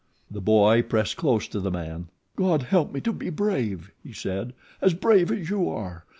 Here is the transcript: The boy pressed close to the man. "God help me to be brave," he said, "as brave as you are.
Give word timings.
The 0.31 0.41
boy 0.41 0.81
pressed 0.81 1.15
close 1.17 1.47
to 1.49 1.59
the 1.59 1.69
man. 1.69 2.07
"God 2.35 2.63
help 2.63 2.91
me 2.91 3.01
to 3.01 3.13
be 3.13 3.29
brave," 3.29 3.91
he 4.03 4.13
said, 4.13 4.53
"as 4.81 4.95
brave 4.95 5.31
as 5.31 5.47
you 5.51 5.69
are. 5.69 6.05